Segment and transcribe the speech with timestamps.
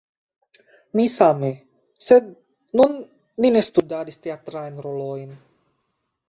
[0.99, 1.51] Mi same,
[2.05, 2.31] sed
[2.81, 2.97] nun
[3.45, 5.31] ni ne studadis teatrajn rolojn.